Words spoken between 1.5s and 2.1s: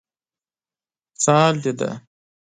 دې دی؟